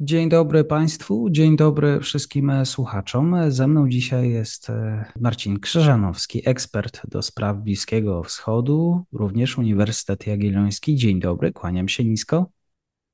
Dzień 0.00 0.28
dobry 0.28 0.64
Państwu, 0.64 1.30
dzień 1.30 1.56
dobry 1.56 2.00
wszystkim 2.00 2.52
słuchaczom. 2.64 3.36
Ze 3.48 3.68
mną 3.68 3.88
dzisiaj 3.88 4.30
jest 4.30 4.70
e, 4.70 5.04
Marcin 5.20 5.60
Krzyżanowski, 5.60 6.48
ekspert 6.48 7.10
do 7.10 7.22
spraw 7.22 7.56
Bliskiego 7.56 8.22
Wschodu, 8.22 9.04
również 9.12 9.58
Uniwersytet 9.58 10.26
Jagielloński. 10.26 10.96
Dzień 10.96 11.20
dobry, 11.20 11.52
kłaniam 11.52 11.88
się 11.88 12.04
nisko. 12.04 12.50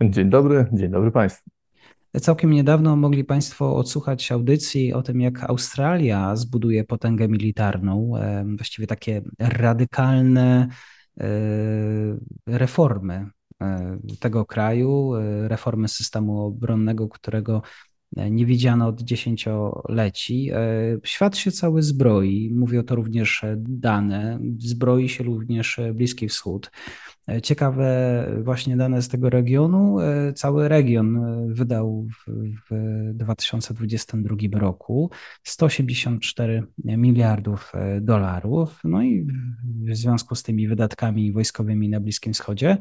Dzień 0.02 0.30
dobry, 0.30 0.66
dzień 0.72 0.90
dobry 0.90 1.10
Państwu. 1.10 1.50
Całkiem 2.20 2.50
niedawno 2.50 2.96
mogli 2.96 3.24
Państwo 3.24 3.76
odsłuchać 3.76 4.32
audycji 4.32 4.92
o 4.92 5.02
tym, 5.02 5.20
jak 5.20 5.44
Australia 5.44 6.36
zbuduje 6.36 6.84
potęgę 6.84 7.28
militarną, 7.28 8.16
e, 8.16 8.44
właściwie 8.56 8.86
takie 8.86 9.22
radykalne 9.38 10.68
e, 11.20 11.26
reformy 12.46 13.30
tego 14.20 14.44
kraju, 14.44 15.14
e, 15.14 15.48
reformy 15.48 15.88
systemu 15.88 16.40
obronnego, 16.40 17.08
którego 17.08 17.62
e, 18.16 18.30
nie 18.30 18.46
widziano 18.46 18.86
od 18.86 19.00
dziesięcioleci. 19.00 20.50
Świat 21.04 21.36
się 21.36 21.50
cały 21.52 21.82
zbroi, 21.82 22.52
mówią 22.54 22.82
to 22.82 22.94
również 22.94 23.44
dane, 23.58 24.38
zbroi 24.58 25.08
się 25.08 25.24
również 25.24 25.80
Bliski 25.94 26.28
Wschód. 26.28 26.70
Ciekawe 27.42 28.26
właśnie 28.42 28.76
dane 28.76 29.02
z 29.02 29.08
tego 29.08 29.30
regionu. 29.30 29.96
Cały 30.34 30.68
region 30.68 31.20
wydał 31.54 32.06
w 32.70 32.74
2022 33.14 34.36
roku 34.58 35.10
184 35.42 36.62
miliardów 36.84 37.72
dolarów. 38.00 38.80
No 38.84 39.02
i 39.02 39.26
w 39.64 39.96
związku 39.96 40.34
z 40.34 40.42
tymi 40.42 40.68
wydatkami 40.68 41.32
wojskowymi 41.32 41.88
na 41.88 42.00
Bliskim 42.00 42.32
Wschodzie 42.32 42.78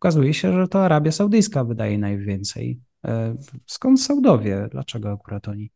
okazuje 0.00 0.34
się, 0.34 0.52
że 0.52 0.68
to 0.68 0.84
Arabia 0.84 1.12
Saudyjska 1.12 1.64
wydaje 1.64 1.98
najwięcej. 1.98 2.80
E, 3.04 3.34
skąd 3.66 4.02
Saudowie? 4.02 4.68
Dlaczego 4.70 5.12
akurat 5.12 5.48
oni? 5.48 5.70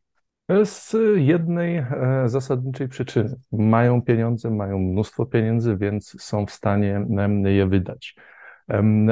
Z 0.65 0.97
jednej 1.17 1.77
e, 1.77 1.87
zasadniczej 2.27 2.89
przyczyny. 2.89 3.37
Mają 3.53 4.03
pieniądze, 4.03 4.51
mają 4.51 4.79
mnóstwo 4.79 5.27
pieniędzy, 5.27 5.77
więc 5.77 6.17
są 6.23 6.47
w 6.47 6.51
stanie 6.51 7.07
je 7.45 7.67
wydać. 7.67 8.17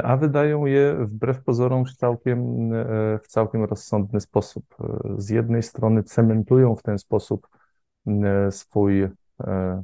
A 0.03 0.17
wydają 0.17 0.67
je 0.67 0.95
wbrew 1.01 1.45
pozorom 1.45 1.85
w 1.85 1.93
całkiem, 1.93 2.73
e, 2.75 3.19
w 3.23 3.27
całkiem 3.29 3.65
rozsądny 3.65 4.21
sposób. 4.21 4.65
Z 5.19 5.31
jednej 5.31 5.63
strony 5.63 6.03
cementują 6.03 6.77
w 6.77 6.83
ten 6.83 6.99
sposób 6.99 7.49
swój 8.51 9.09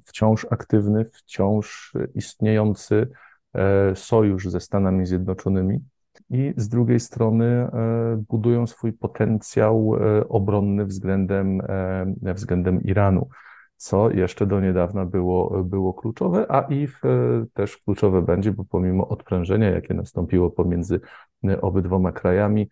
wciąż 0.04 0.46
aktywny, 0.50 1.04
wciąż 1.04 1.92
istniejący 2.14 3.06
E, 3.06 3.27
sojusz 3.94 4.48
ze 4.48 4.60
Stanami 4.60 5.06
Zjednoczonymi 5.06 5.80
i 6.30 6.54
z 6.56 6.68
drugiej 6.68 7.00
strony 7.00 7.46
e, 7.46 7.70
budują 8.28 8.66
swój 8.66 8.92
potencjał 8.92 9.96
e, 9.96 10.28
obronny 10.28 10.86
względem, 10.86 11.62
względem 12.22 12.82
Iranu, 12.82 13.28
co 13.76 14.10
jeszcze 14.10 14.46
do 14.46 14.60
niedawna 14.60 15.04
było, 15.04 15.64
było 15.64 15.94
kluczowe, 15.94 16.46
a 16.48 16.60
i 16.60 16.86
w, 16.86 17.00
też 17.54 17.76
kluczowe 17.76 18.22
będzie, 18.22 18.52
bo 18.52 18.64
pomimo 18.64 19.08
odprężenia, 19.08 19.70
jakie 19.70 19.94
nastąpiło 19.94 20.50
pomiędzy 20.50 21.00
obydwoma 21.60 22.12
krajami, 22.12 22.68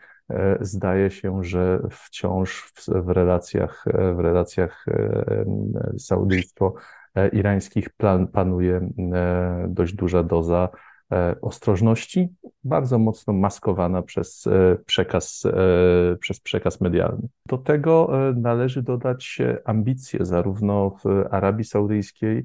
zdaje 0.61 1.11
się, 1.11 1.45
że 1.45 1.83
wciąż 1.91 2.73
w, 2.75 2.89
w 2.89 3.09
relacjach, 3.09 3.85
w 4.17 4.19
relacjach 4.19 4.87
saudyjsko 5.99 6.75
E, 6.75 6.96
irańskich 7.33 7.91
plan, 7.91 8.27
panuje 8.27 8.77
e, 8.77 9.67
dość 9.69 9.95
duża 9.95 10.23
doza 10.23 10.69
e, 11.13 11.37
ostrożności, 11.41 12.29
bardzo 12.65 12.99
mocno 12.99 13.33
maskowana 13.33 14.03
przez 14.03 14.49
przekaz, 14.87 15.43
przez 16.21 16.41
przekaz 16.41 16.81
medialny. 16.81 17.29
Do 17.47 17.59
tego 17.59 18.11
należy 18.37 18.83
dodać 18.83 19.39
ambicje 19.65 20.25
zarówno 20.25 20.91
w 20.91 21.25
Arabii 21.31 21.65
Saudyjskiej, 21.65 22.45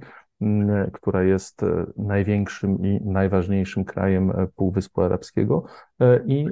która 0.93 1.23
jest 1.23 1.61
największym 1.97 2.85
i 2.85 3.01
najważniejszym 3.05 3.85
krajem 3.85 4.33
Półwyspu 4.55 5.01
Arabskiego 5.01 5.63
i 6.25 6.47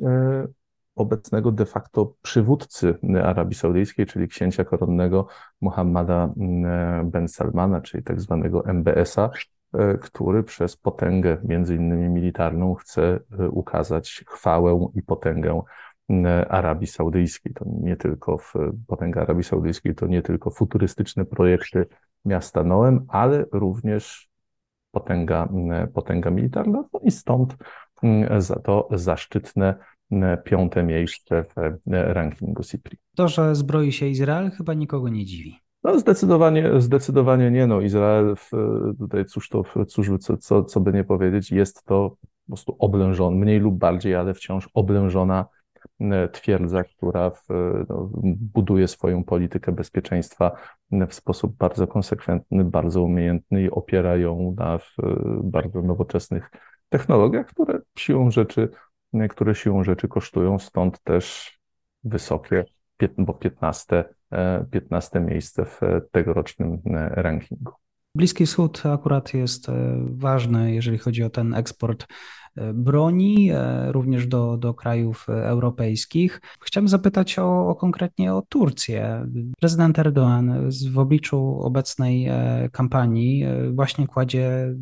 obecnego 0.99 1.51
de 1.51 1.65
facto 1.65 2.13
przywódcy 2.21 2.97
Arabii 3.23 3.55
Saudyjskiej, 3.55 4.05
czyli 4.05 4.27
księcia 4.27 4.65
koronnego 4.65 5.27
Muhammada 5.61 6.33
mm, 6.37 7.09
Ben 7.09 7.27
Salmana, 7.27 7.81
czyli 7.81 8.03
tak 8.03 8.21
zwanego 8.21 8.65
MBS-a, 8.65 9.29
e, 9.73 9.97
który 9.97 10.43
przez 10.43 10.77
potęgę, 10.77 11.37
między 11.43 11.75
innymi 11.75 12.09
militarną, 12.09 12.75
chce 12.75 13.19
e, 13.39 13.49
ukazać 13.49 14.23
chwałę 14.27 14.89
i 14.95 15.01
potęgę 15.03 15.61
mm, 16.09 16.45
Arabii 16.49 16.87
Saudyjskiej. 16.87 17.53
To 17.53 17.65
nie 17.67 17.95
tylko 17.95 18.37
w, 18.37 18.53
potęga 18.87 19.21
Arabii 19.21 19.43
Saudyjskiej 19.43 19.95
to 19.95 20.07
nie 20.07 20.21
tylko 20.21 20.49
futurystyczne 20.49 21.25
projekty 21.25 21.85
miasta 22.25 22.63
Noem, 22.63 23.05
ale 23.07 23.45
również 23.51 24.29
potęga, 24.91 25.47
mm, 25.51 25.87
potęga 25.87 26.31
militarna, 26.31 26.83
no 26.93 26.99
i 27.03 27.11
stąd 27.11 27.55
za 28.37 28.59
to 28.59 28.87
zaszczytne 28.91 29.75
piąte 30.43 30.83
miejsce 30.83 31.43
w 31.43 31.57
e, 31.57 32.13
rankingu 32.13 32.63
CIPRI. 32.63 32.97
To, 33.15 33.27
że 33.27 33.55
zbroi 33.55 33.91
się 33.91 34.07
Izrael, 34.07 34.51
chyba 34.51 34.73
nikogo 34.73 35.09
nie 35.09 35.25
dziwi. 35.25 35.59
No 35.83 35.99
zdecydowanie, 35.99 36.81
zdecydowanie 36.81 37.51
nie. 37.51 37.67
No 37.67 37.81
Izrael, 37.81 38.35
tutaj 38.99 39.25
cóż 39.25 39.49
to, 39.49 39.63
cóż, 39.87 40.09
co, 40.19 40.37
co, 40.37 40.63
co 40.63 40.79
by 40.79 40.93
nie 40.93 41.03
powiedzieć, 41.03 41.51
jest 41.51 41.83
to 41.85 42.09
po 42.09 42.51
prostu 42.53 42.75
oblężona, 42.79 43.37
mniej 43.37 43.59
lub 43.59 43.77
bardziej, 43.77 44.15
ale 44.15 44.33
wciąż 44.33 44.69
oblężona 44.73 45.45
twierdza, 46.31 46.83
która 46.83 47.29
w, 47.29 47.47
no, 47.89 48.09
buduje 48.53 48.87
swoją 48.87 49.23
politykę 49.23 49.71
bezpieczeństwa 49.71 50.51
w 50.91 51.13
sposób 51.13 51.55
bardzo 51.55 51.87
konsekwentny, 51.87 52.63
bardzo 52.63 53.03
umiejętny 53.03 53.63
i 53.63 53.69
opiera 53.69 54.17
ją 54.17 54.55
na 54.57 54.79
bardzo 55.43 55.81
nowoczesnych 55.81 56.51
technologiach, 56.89 57.45
które 57.47 57.79
siłą 57.97 58.31
rzeczy 58.31 58.69
które 59.29 59.55
siłą 59.55 59.83
rzeczy 59.83 60.07
kosztują, 60.07 60.59
stąd 60.59 61.03
też 61.03 61.57
wysokie, 62.03 62.65
bo 63.17 63.33
15, 63.33 64.03
15 64.71 65.19
e, 65.19 65.21
miejsce 65.21 65.65
w 65.65 65.81
tegorocznym 66.11 66.81
e, 66.85 67.09
rankingu. 67.09 67.71
Bliski 68.15 68.45
Wschód 68.45 68.85
akurat 68.85 69.33
jest 69.33 69.69
e, 69.69 69.73
ważny, 70.11 70.73
jeżeli 70.73 70.97
chodzi 70.97 71.23
o 71.23 71.29
ten 71.29 71.53
eksport 71.53 72.07
broni, 72.73 73.51
również 73.87 74.27
do, 74.27 74.57
do 74.57 74.73
krajów 74.73 75.29
europejskich. 75.29 76.41
Chciałbym 76.61 76.87
zapytać 76.87 77.39
o, 77.39 77.67
o 77.67 77.75
konkretnie 77.75 78.33
o 78.33 78.41
Turcję. 78.41 79.25
Prezydent 79.59 79.97
Erdoğan 79.97 80.69
w 80.91 80.99
obliczu 80.99 81.59
obecnej 81.61 82.29
kampanii 82.71 83.45
właśnie 83.73 84.07
kładzie 84.07 84.75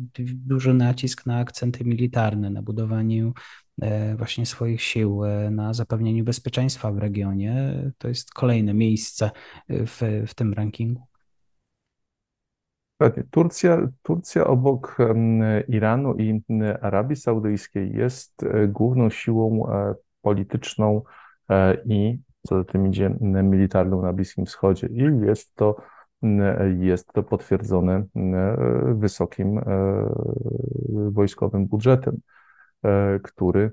duży 0.46 0.74
nacisk 0.74 1.26
na 1.26 1.38
akcenty 1.38 1.84
militarne, 1.84 2.50
na 2.50 2.62
budowaniu 2.62 3.32
E, 3.32 3.67
właśnie 4.16 4.46
swoich 4.46 4.82
sił 4.82 5.24
e, 5.24 5.50
na 5.50 5.74
zapewnieniu 5.74 6.24
bezpieczeństwa 6.24 6.92
w 6.92 6.98
regionie. 6.98 7.74
To 7.98 8.08
jest 8.08 8.34
kolejne 8.34 8.74
miejsce 8.74 9.30
w, 9.68 10.24
w 10.26 10.34
tym 10.34 10.52
rankingu. 10.52 11.02
Turcja, 13.30 13.88
Turcja 14.02 14.46
obok 14.46 14.96
Iranu 15.68 16.14
i 16.14 16.42
Arabii 16.82 17.16
Saudyjskiej 17.16 17.92
jest 17.92 18.42
e, 18.42 18.68
główną 18.68 19.10
siłą 19.10 19.66
polityczną 20.22 21.02
i 21.84 22.18
co 22.46 22.58
za 22.58 22.64
tym 22.64 22.86
idzie 22.86 23.16
militarną 23.20 24.02
na 24.02 24.12
Bliskim 24.12 24.46
Wschodzie 24.46 24.86
i 24.86 25.26
jest 25.26 25.54
to, 25.54 25.76
jest 26.78 27.12
to 27.12 27.22
potwierdzone 27.22 28.04
wysokim 28.94 29.60
wojskowym 31.10 31.66
budżetem. 31.66 32.20
E, 32.84 33.20
który 33.22 33.70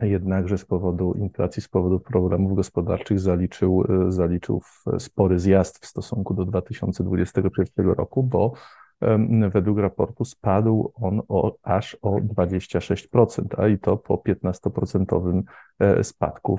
jednakże 0.00 0.58
z 0.58 0.64
powodu 0.64 1.12
inflacji, 1.12 1.62
z 1.62 1.68
powodu 1.68 2.00
problemów 2.00 2.56
gospodarczych 2.56 3.20
zaliczył, 3.20 3.84
e, 3.88 4.12
zaliczył 4.12 4.62
spory 4.98 5.38
zjazd 5.38 5.84
w 5.84 5.86
stosunku 5.86 6.34
do 6.34 6.44
2021 6.44 7.86
roku, 7.86 8.22
bo 8.22 8.52
według 9.50 9.78
raportu 9.78 10.24
spadł 10.24 10.92
on 10.94 11.22
o, 11.28 11.56
aż 11.62 11.96
o 12.02 12.10
26%, 12.10 13.44
a 13.58 13.68
i 13.68 13.78
to 13.78 13.96
po 13.96 14.16
15% 14.16 15.42
spadku 16.02 16.58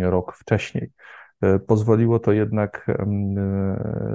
rok 0.00 0.36
wcześniej. 0.36 0.90
Pozwoliło 1.66 2.18
to 2.18 2.32
jednak 2.32 2.86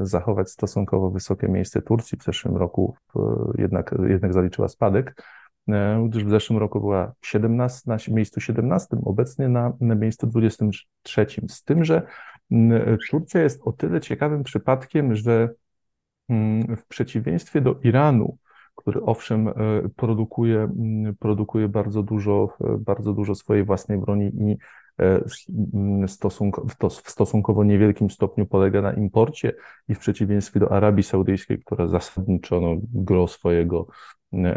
zachować 0.02 0.50
stosunkowo 0.52 1.10
wysokie 1.12 1.48
miejsce 1.48 1.82
Turcji. 1.82 2.18
W 2.18 2.24
zeszłym 2.24 2.58
roku 2.58 2.96
jednak, 3.58 3.96
jednak 4.08 4.34
zaliczyła 4.34 4.68
spadek, 4.68 5.22
gdyż 6.06 6.24
w 6.24 6.30
zeszłym 6.30 6.60
roku 6.60 6.80
była 6.80 7.14
17, 7.22 7.82
na 7.86 7.98
miejscu 8.08 8.42
17, 8.42 8.98
obecnie 9.06 9.50
na, 9.50 9.74
na 9.82 9.96
miejscu 9.96 10.28
23. 10.28 11.26
Z 11.48 11.64
tym, 11.64 11.86
że 11.86 12.02
Turcja 13.10 13.42
jest 13.42 13.62
o 13.68 13.72
tyle 13.72 14.02
ciekawym 14.02 14.44
przypadkiem, 14.44 15.16
że 15.16 15.50
w 16.78 16.86
przeciwieństwie 16.88 17.62
do 17.62 17.76
Iranu, 17.84 18.38
który 18.76 19.02
owszem 19.02 19.48
e, 19.48 19.54
produkuje, 19.96 20.70
produkuje 21.20 21.70
bardzo 21.70 22.04
dużo, 22.04 22.58
e, 22.62 22.78
bardzo 22.78 23.14
dużo 23.14 23.36
swojej 23.36 23.64
własnej 23.64 23.98
broni 23.98 24.26
i 24.26 24.52
e, 24.52 24.58
w 27.04 27.10
stosunkowo 27.12 27.64
niewielkim 27.64 28.10
stopniu 28.10 28.46
polega 28.46 28.82
na 28.82 28.94
imporcie 28.94 29.54
i 29.88 29.96
w 29.96 30.00
przeciwieństwie 30.00 30.60
do 30.60 30.72
Arabii 30.72 31.04
Saudyjskiej, 31.04 31.60
która 31.60 31.88
zasadniczo 31.88 32.62
no, 32.62 32.76
gro, 32.94 33.28
swojego, 33.28 33.88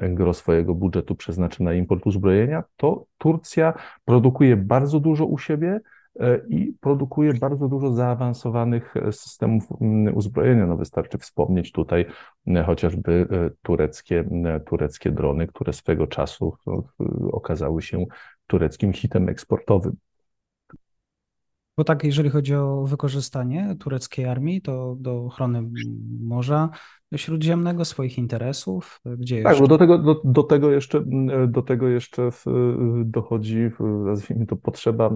gro 0.02 0.35
swojego 0.35 0.75
budżetu 0.75 1.14
przeznaczy 1.14 1.62
na 1.62 1.75
import 1.75 2.06
uzbrojenia, 2.06 2.64
to 2.76 3.05
Turcja 3.19 3.75
produkuje 4.05 4.56
bardzo 4.56 5.00
dużo 5.00 5.26
u 5.26 5.38
siebie, 5.38 5.81
E, 6.20 6.41
i 6.49 6.73
produkuje 6.81 7.34
bardzo 7.34 7.69
dużo 7.69 7.93
zaawansowanych 7.93 8.96
e, 8.96 9.12
systemów 9.12 9.64
mm, 9.81 10.17
uzbrojenia. 10.17 10.67
No 10.67 10.76
wystarczy 10.76 11.19
wspomnieć 11.19 11.73
tutaj 11.73 12.06
e, 12.46 12.62
chociażby 12.62 13.29
tureckie, 13.62 14.25
tureckie 14.67 15.11
drony, 15.11 15.46
które 15.46 15.73
swego 15.73 16.06
czasu 16.06 16.56
okazały 17.32 17.82
się 17.82 18.05
tureckim 18.46 18.93
hitem 18.93 19.29
eksportowym. 19.29 19.96
Bo 21.79 21.85
tak, 21.85 22.05
jeżeli 22.05 22.31
chodzi 22.31 22.55
o 22.55 22.85
wykorzystanie 22.87 23.77
tureckiej 23.79 24.25
armii, 24.25 24.63
to 24.63 24.97
do 25.01 25.25
ochrony 25.25 25.63
Morza 26.21 26.71
Śródziemnego, 27.17 27.85
swoich 27.85 28.19
interesów, 28.19 29.01
gdzie 29.05 29.43
Tak, 29.43 29.59
bo 29.59 29.67
do 29.67 29.79
tego, 29.79 29.99
do, 29.99 30.21
do 30.25 30.43
tego 30.43 30.71
jeszcze, 30.71 31.05
do 31.49 31.63
tego 31.63 31.89
jeszcze 31.89 32.31
dochodzi, 33.05 33.71
nazwijmy 34.05 34.47
to, 34.47 34.57
potrzeba 34.57 35.11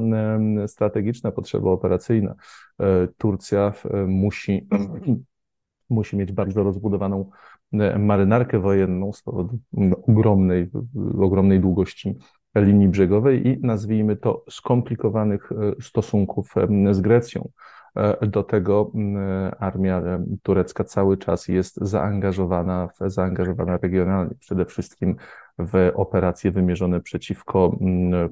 strategiczna, 0.67 1.33
potrzeba 1.33 1.71
operacyjna. 1.71 2.35
E, 2.81 3.09
Turcja 3.19 3.73
musi, 4.07 4.67
musi 5.91 6.17
mieć 6.17 6.33
bardzo 6.33 6.63
rozbudowaną 6.63 7.31
marynarkę 7.99 8.59
wojenną 8.61 9.13
z 9.13 9.23
powodu 9.23 9.59
ogromnej, 10.07 10.71
ogromnej 11.19 11.61
długości 11.61 12.15
linii 12.55 12.89
brzegowej 12.89 13.49
i 13.49 13.61
nazwijmy 13.63 14.17
to 14.17 14.45
skomplikowanych 14.51 15.53
e, 15.53 15.83
stosunków 15.83 16.55
z 16.91 17.01
Grecją. 17.01 17.49
E, 17.97 18.27
do 18.27 18.43
tego 18.43 18.93
armia 19.59 20.03
turecka 20.43 20.85
cały 20.85 21.17
czas 21.17 21.49
jest 21.49 21.77
zaangażowana, 21.77 22.89
zaangażowana 23.07 23.77
regionalnie, 23.77 24.35
przede 24.41 24.65
wszystkim 24.65 25.17
w 25.59 25.91
operacje 25.95 26.51
wymierzone 26.51 27.01
przeciwko 27.01 27.79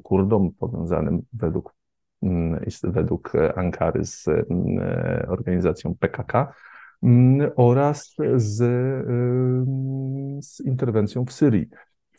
Kurdom, 0.02 0.50
powiązanym 0.52 1.22
według, 1.32 1.74
według 2.82 3.32
Ankary 3.56 4.04
z 4.04 4.26
organizacją 5.28 5.94
PKK 5.94 6.52
oraz 7.56 8.14
z, 8.36 8.56
z 10.44 10.60
interwencją 10.60 11.24
w 11.24 11.32
Syrii 11.32 11.68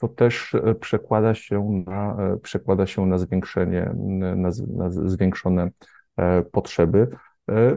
to 0.01 0.07
też 0.07 0.55
e, 0.55 0.75
przekłada 0.75 1.33
się 1.33 1.83
na, 1.87 2.17
e, 2.19 2.37
przekłada 2.37 2.85
się 2.85 3.05
na 3.05 3.17
zwiększenie, 3.17 3.93
na, 4.35 4.49
na 4.67 4.89
zwiększone 4.89 5.69
e, 6.17 6.41
potrzeby. 6.41 7.07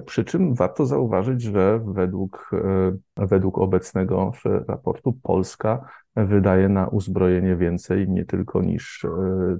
Przy 0.06 0.24
czym 0.24 0.54
warto 0.54 0.86
zauważyć, 0.86 1.42
że 1.42 1.80
według, 1.84 2.50
według 3.16 3.58
obecnego 3.58 4.32
raportu 4.68 5.12
Polska 5.22 5.88
wydaje 6.16 6.68
na 6.68 6.88
uzbrojenie 6.88 7.56
więcej 7.56 8.08
nie 8.08 8.24
tylko 8.24 8.62
niż 8.62 9.06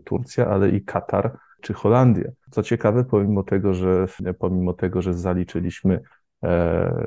Turcja, 0.05 0.47
ale 0.47 0.69
i 0.69 0.85
Katar 0.85 1.37
czy 1.61 1.73
Holandia. 1.73 2.31
Co 2.51 2.63
ciekawe, 2.63 3.05
pomimo 3.05 3.43
tego, 3.43 3.75
że 3.75 4.07
pomimo 4.39 4.73
tego, 4.73 5.03
że 5.03 5.15
zaliczyliśmy 5.15 6.01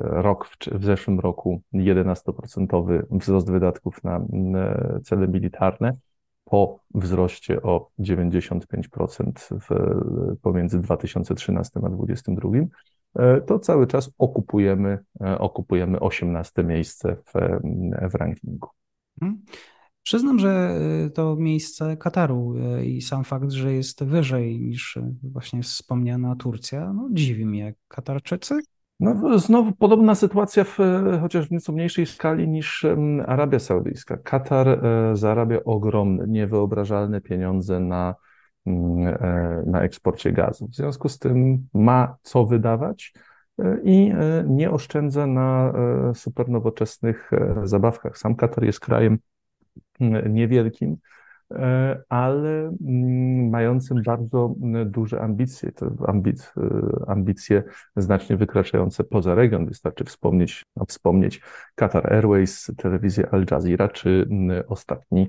rok 0.02 0.46
w, 0.46 0.56
w 0.72 0.84
zeszłym 0.84 1.20
roku 1.20 1.62
11% 1.74 3.02
wzrost 3.10 3.50
wydatków 3.50 4.04
na 4.04 4.16
e, 4.16 5.00
cele 5.04 5.28
militarne 5.28 5.96
po 6.44 6.80
wzroście 6.94 7.62
o 7.62 7.90
95% 8.00 8.60
w, 9.60 9.68
pomiędzy 10.42 10.80
2013 10.80 11.80
a 11.84 11.88
2022, 11.88 12.50
e, 13.14 13.40
to 13.40 13.58
cały 13.58 13.86
czas 13.86 14.10
okupujemy, 14.18 14.98
okupujemy 15.38 16.00
18 16.00 16.64
miejsce 16.64 17.16
w, 17.16 17.32
w 18.10 18.14
rankingu. 18.14 18.68
Hmm. 19.20 19.42
Przyznam, 20.02 20.38
że 20.38 20.80
to 21.14 21.36
miejsce 21.36 21.96
Kataru 21.96 22.54
i 22.84 23.02
sam 23.02 23.24
fakt, 23.24 23.50
że 23.50 23.72
jest 23.72 24.04
wyżej 24.04 24.60
niż 24.60 24.98
właśnie 25.22 25.62
wspomniana 25.62 26.36
Turcja, 26.36 26.92
no 26.92 27.08
dziwi 27.12 27.46
mnie. 27.46 27.74
Katarczycy 27.88 28.60
no, 29.00 29.38
znowu 29.38 29.72
podobna 29.72 30.14
sytuacja, 30.14 30.64
w, 30.64 30.78
chociaż 31.20 31.48
w 31.48 31.50
nieco 31.50 31.72
mniejszej 31.72 32.06
skali 32.06 32.48
niż 32.48 32.86
Arabia 33.26 33.58
Saudyjska. 33.58 34.16
Katar 34.16 34.68
e, 34.68 35.16
zarabia 35.16 35.58
ogromne, 35.64 36.24
niewyobrażalne 36.28 37.20
pieniądze 37.20 37.80
na, 37.80 38.14
mm, 38.66 39.06
e, 39.06 39.62
na 39.66 39.82
eksporcie 39.82 40.32
gazu. 40.32 40.68
W 40.68 40.74
związku 40.74 41.08
z 41.08 41.18
tym 41.18 41.68
ma 41.74 42.16
co 42.22 42.44
wydawać 42.44 43.12
e, 43.58 43.78
i 43.84 44.12
nie 44.46 44.70
oszczędza 44.70 45.26
na 45.26 45.72
supernowoczesnych 46.14 47.30
zabawkach. 47.62 48.18
Sam 48.18 48.34
Katar 48.34 48.64
jest 48.64 48.80
krajem 48.80 49.18
niewielkim, 50.28 50.96
E, 50.96 50.98
ale 52.08 52.76
mm, 52.86 53.50
mającym 53.50 54.02
bardzo 54.02 54.54
mm, 54.62 54.90
duże 54.90 55.20
ambicje, 55.20 55.72
to 55.72 55.90
ambic, 56.06 56.52
e, 56.56 57.10
ambicje 57.10 57.62
znacznie 57.96 58.36
wykraczające 58.36 59.04
poza 59.04 59.34
region. 59.34 59.66
Wystarczy 59.66 60.04
wspomnieć, 60.04 60.64
no, 60.76 60.84
wspomnieć 60.84 61.40
Qatar 61.74 62.12
Airways, 62.12 62.72
telewizję 62.76 63.28
Al 63.30 63.46
Jazeera, 63.50 63.88
czy 63.88 64.26
mm, 64.30 64.64
ostatni, 64.68 65.28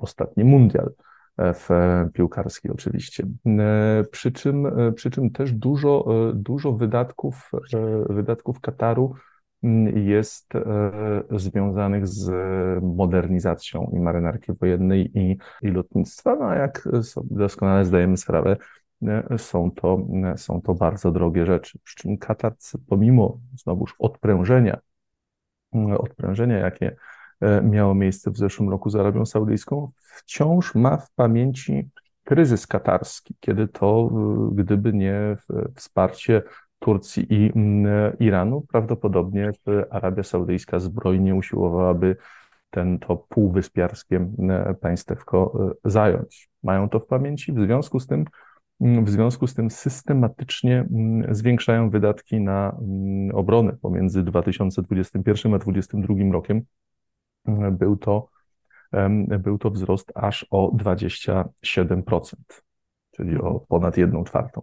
ostatni 0.00 0.44
mundial 0.44 0.92
e, 1.36 1.54
w 1.54 1.68
piłkarski 2.12 2.70
oczywiście. 2.70 3.24
Przy 4.10 4.32
czym, 4.32 4.66
przy 4.94 5.10
czym 5.10 5.30
też 5.30 5.52
dużo, 5.52 6.04
dużo 6.34 6.72
wydatków, 6.72 7.50
wydatków 8.08 8.60
Kataru 8.60 9.14
jest 9.94 10.54
e, 10.54 11.22
związanych 11.30 12.06
z 12.06 12.30
modernizacją 12.82 13.90
i 13.92 14.00
marynarki 14.00 14.52
wojennej 14.52 15.18
i, 15.18 15.38
i 15.62 15.68
lotnictwa, 15.68 16.36
no 16.36 16.54
jak 16.54 16.88
doskonale 17.24 17.84
zdajemy 17.84 18.16
sprawę, 18.16 18.56
e, 19.02 19.38
są 19.38 19.70
to, 19.70 20.06
są 20.36 20.60
to 20.60 20.74
bardzo 20.74 21.10
drogie 21.10 21.46
rzeczy. 21.46 21.78
Przy 21.84 21.96
czym 21.96 22.18
Katar, 22.18 22.52
pomimo 22.88 23.38
znowuż 23.56 23.94
odprężenia, 23.98 24.78
odprężenia, 25.98 26.58
jakie 26.58 26.96
e, 27.40 27.62
miało 27.62 27.94
miejsce 27.94 28.30
w 28.30 28.36
zeszłym 28.36 28.70
roku 28.70 28.90
z 28.90 28.96
Arabią 28.96 29.26
Saudyjską, 29.26 29.90
wciąż 29.96 30.74
ma 30.74 30.96
w 30.96 31.10
pamięci 31.14 31.88
kryzys 32.24 32.66
katarski, 32.66 33.34
kiedy 33.40 33.68
to, 33.68 34.10
gdyby 34.52 34.92
nie 34.92 35.36
wsparcie 35.74 36.42
Turcji 36.80 37.34
i 37.34 37.52
mm, 37.56 38.18
Iranu, 38.18 38.60
prawdopodobnie 38.60 39.50
Arabia 39.90 40.22
Saudyjska 40.22 40.78
zbrojnie 40.78 41.34
usiłowałaby 41.34 42.16
ten 42.70 42.98
to 42.98 43.16
półwyspiarskie 43.16 44.16
mm, 44.16 44.74
państewko 44.74 45.68
e, 45.84 45.90
zająć. 45.90 46.50
Mają 46.62 46.88
to 46.88 47.00
w 47.00 47.06
pamięci, 47.06 47.52
w 47.52 47.60
związku 47.60 48.00
z 48.00 48.06
tym, 48.06 48.24
mm, 48.80 49.04
w 49.04 49.10
związku 49.10 49.46
z 49.46 49.54
tym 49.54 49.70
systematycznie 49.70 50.88
zwiększają 51.30 51.90
wydatki 51.90 52.40
na 52.40 52.76
obronę 53.32 53.72
pomiędzy 53.82 54.22
2021 54.22 55.54
a 55.54 55.58
2022 55.58 56.32
rokiem. 56.32 56.62
Był 57.72 57.96
to, 57.96 58.28
był 59.38 59.58
to 59.58 59.70
wzrost 59.70 60.12
aż 60.14 60.46
o 60.50 60.70
27%, 60.76 62.34
czyli 63.10 63.38
o 63.38 63.60
ponad 63.68 63.96
1 63.96 64.24
czwartą. 64.24 64.62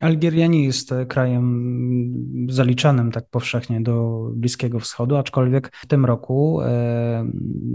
Algieria 0.00 0.46
nie 0.46 0.64
jest 0.64 0.92
e, 0.92 1.06
krajem 1.06 2.46
zaliczanym 2.48 3.12
tak 3.12 3.28
powszechnie 3.30 3.80
do 3.80 4.26
Bliskiego 4.34 4.80
Wschodu, 4.80 5.16
aczkolwiek 5.16 5.70
w 5.76 5.86
tym 5.86 6.04
roku 6.04 6.60
e, 6.62 7.30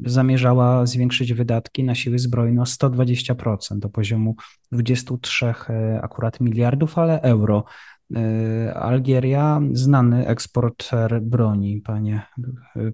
zamierzała 0.06 0.86
zwiększyć 0.86 1.34
wydatki 1.34 1.84
na 1.84 1.96
siły 1.96 2.20
zbrojne 2.20 2.62
o 2.62 2.66
120% 2.66 3.80
do 3.80 3.90
poziomu 3.90 4.36
23 4.72 5.46
e, 5.46 6.00
akurat 6.02 6.40
miliardów, 6.40 6.98
ale 6.98 7.22
euro. 7.22 7.64
Algieria, 8.76 9.62
znany 9.72 10.28
eksporter 10.28 11.22
broni, 11.22 11.82
panie, 11.82 12.22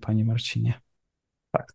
panie 0.02 0.26
Marcinie. 0.26 0.74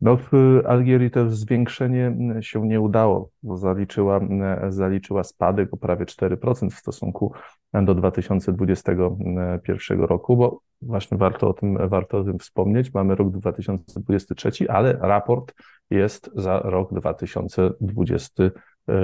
No 0.01 0.17
w 0.17 0.31
Algierii 0.67 1.11
to 1.11 1.31
zwiększenie 1.31 2.17
się 2.41 2.67
nie 2.67 2.81
udało, 2.81 3.31
bo 3.43 3.57
zaliczyła, 3.57 4.21
zaliczyła 4.69 5.25
spadek 5.25 5.75
o 5.75 5.77
prawie 5.77 6.05
4% 6.05 6.71
w 6.71 6.75
stosunku 6.75 7.33
do 7.73 7.95
2021 7.95 10.01
roku, 10.01 10.37
bo 10.37 10.61
właśnie 10.83 11.17
warto 11.17 11.49
o 11.49 11.53
tym, 11.53 11.89
warto 11.89 12.19
o 12.19 12.25
tym 12.25 12.39
wspomnieć. 12.39 12.95
Mamy 12.95 13.15
rok 13.15 13.31
2023, 13.31 14.51
ale 14.69 14.99
raport 15.01 15.55
jest 15.91 16.31
za 16.35 16.59
rok 16.59 16.95
2020 16.95 18.45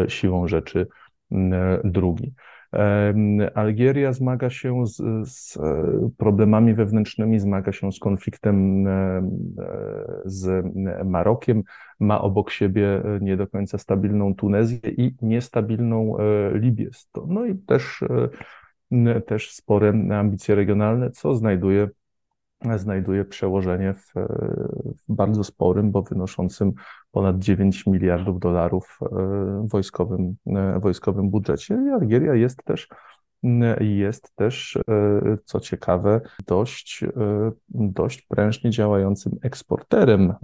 siłą 0.08 0.48
rzeczy 0.48 0.86
drugi. 1.84 2.34
Algieria 3.54 4.12
zmaga 4.12 4.50
się 4.50 4.86
z, 4.86 5.02
z, 5.28 5.58
problemami 6.16 6.74
wewnętrznymi, 6.74 7.40
zmaga 7.40 7.72
się 7.72 7.92
z 7.92 7.98
konfliktem 7.98 8.84
z 10.24 10.66
Marokiem, 11.04 11.62
ma 12.00 12.20
obok 12.20 12.50
siebie 12.50 13.02
nie 13.20 13.36
do 13.36 13.46
końca 13.46 13.78
stabilną 13.78 14.34
Tunezję 14.34 14.90
i 14.96 15.14
niestabilną 15.22 16.18
e, 16.18 16.58
Libię. 16.58 16.90
No 17.26 17.46
i 17.46 17.58
też, 17.58 18.04
e, 18.92 19.20
też 19.20 19.52
spore 19.52 19.88
ambicje 20.10 20.54
regionalne, 20.54 21.10
co 21.10 21.34
znajduje 21.34 21.88
znajduje 22.76 23.24
przełożenie 23.24 23.94
w, 23.94 24.12
w, 24.84 25.04
bardzo 25.08 25.44
sporym, 25.44 25.90
bo 25.90 26.02
wynoszącym 26.02 26.72
ponad 27.10 27.38
9 27.38 27.86
miliardów 27.86 28.40
dolarów 28.40 28.98
e, 29.02 29.68
wojskowym, 29.68 30.36
e, 30.46 30.80
wojskowym 30.80 31.30
budżecie. 31.30 31.74
I 31.86 31.90
Algieria 31.90 32.34
jest 32.34 32.64
też, 32.64 32.88
jest 33.80 34.36
też, 34.36 34.76
e, 34.76 34.82
co 35.44 35.60
ciekawe, 35.60 36.20
dość, 36.46 37.04
dość 37.68 38.22
prężnie 38.22 38.70
działającym 38.70 39.38
eksporterem, 39.42 40.34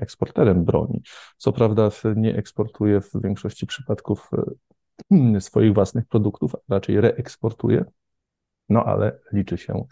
eksporterem 0.00 0.64
broni. 0.64 1.02
Co 1.36 1.52
prawda 1.52 1.88
nie 2.16 2.36
eksportuje 2.36 3.00
w 3.00 3.10
większości 3.22 3.66
przypadków 3.66 4.30
swoich 5.40 5.74
własnych 5.74 6.06
produktów, 6.06 6.52
raczej 6.68 7.00
reeksportuje, 7.00 7.84
no 8.68 8.84
ale 8.84 9.18
liczy 9.32 9.58
się 9.58 9.84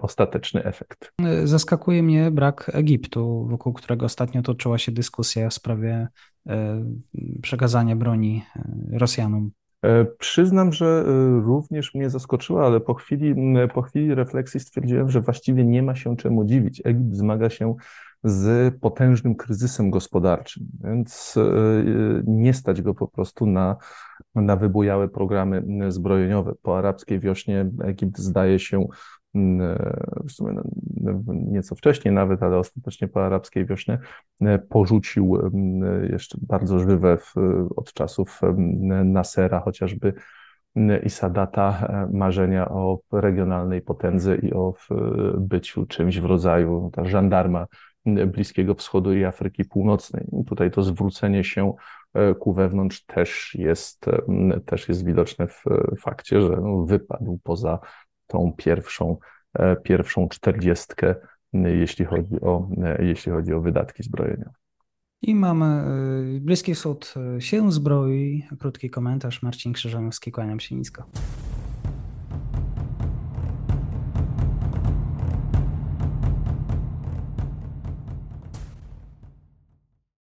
ostateczny 0.00 0.64
efekt. 0.64 1.12
Zaskakuje 1.44 2.02
mnie 2.02 2.30
brak 2.30 2.70
Egiptu, 2.74 3.46
wokół 3.50 3.72
którego 3.72 4.06
ostatnio 4.06 4.42
toczyła 4.42 4.78
się 4.78 4.92
dyskusja 4.92 5.50
w 5.50 5.54
sprawie 5.54 6.08
e, 6.48 6.84
przekazania 7.42 7.96
broni 7.96 8.44
e, 8.56 8.98
Rosjanom. 8.98 9.50
E, 9.82 10.04
przyznam, 10.04 10.72
że 10.72 11.04
również 11.44 11.94
mnie 11.94 12.10
zaskoczyła, 12.10 12.66
ale 12.66 12.80
po 12.80 12.94
chwili, 12.94 13.34
po 13.74 13.82
chwili 13.82 14.14
refleksji 14.14 14.60
stwierdziłem, 14.60 15.10
że 15.10 15.20
właściwie 15.20 15.64
nie 15.64 15.82
ma 15.82 15.94
się 15.94 16.16
czemu 16.16 16.44
dziwić. 16.44 16.82
Egipt 16.84 17.14
zmaga 17.14 17.50
się 17.50 17.74
z 18.24 18.74
potężnym 18.80 19.34
kryzysem 19.34 19.90
gospodarczym, 19.90 20.66
więc 20.84 21.34
nie 22.26 22.54
stać 22.54 22.82
go 22.82 22.94
po 22.94 23.08
prostu 23.08 23.46
na, 23.46 23.76
na 24.34 24.56
wybujałe 24.56 25.08
programy 25.08 25.62
zbrojeniowe. 25.88 26.54
Po 26.62 26.78
arabskiej 26.78 27.20
wiośnie 27.20 27.70
Egipt 27.82 28.18
zdaje 28.18 28.58
się 28.58 28.86
w 30.24 30.32
sumie 30.32 30.52
no, 30.52 30.62
nieco 31.34 31.74
wcześniej 31.74 32.14
nawet, 32.14 32.42
ale 32.42 32.58
ostatecznie 32.58 33.08
po 33.08 33.26
arabskiej 33.26 33.66
wiośnie, 33.66 33.98
porzucił 34.68 35.38
jeszcze 36.10 36.38
bardzo 36.42 36.78
żywe 36.78 37.18
od 37.76 37.92
czasów 37.92 38.40
Nasera 39.04 39.60
chociażby 39.60 40.14
i 41.04 41.10
Sadata 41.10 41.88
marzenia 42.12 42.68
o 42.68 42.98
regionalnej 43.12 43.82
potędze 43.82 44.36
i 44.36 44.52
o 44.52 44.74
byciu 45.38 45.86
czymś 45.86 46.20
w 46.20 46.24
rodzaju 46.24 46.90
ta 46.92 47.04
żandarma 47.04 47.66
Bliskiego 48.06 48.74
Wschodu 48.74 49.14
i 49.14 49.24
Afryki 49.24 49.64
Północnej. 49.64 50.26
Tutaj 50.46 50.70
to 50.70 50.82
zwrócenie 50.82 51.44
się 51.44 51.72
e, 52.14 52.34
ku 52.34 52.52
wewnątrz 52.52 53.04
też 53.04 53.54
jest, 53.54 54.06
też 54.66 54.88
jest 54.88 55.04
widoczne 55.04 55.46
w 55.46 55.64
fakcie, 55.98 56.40
że 56.40 56.56
no, 56.62 56.84
wypadł 56.84 57.38
poza 57.42 57.78
tą 58.26 58.52
pierwszą, 58.56 59.16
e, 59.54 59.76
pierwszą 59.76 60.28
czterdziestkę, 60.28 61.14
jeśli 61.52 62.04
chodzi 62.04 62.40
o, 62.40 62.68
e, 62.82 63.04
jeśli 63.04 63.32
chodzi 63.32 63.52
o 63.52 63.60
wydatki 63.60 64.02
zbrojeniowe. 64.02 64.54
I 65.22 65.34
mamy 65.34 65.64
e, 66.36 66.40
Bliski 66.40 66.74
Wschód 66.74 67.14
się 67.38 67.72
zbroi. 67.72 68.42
Krótki 68.58 68.90
komentarz. 68.90 69.42
Marcin 69.42 69.72
Krzyżanowski, 69.72 70.32
kłaniam 70.32 70.60
się 70.60 70.74
nisko. 70.74 71.04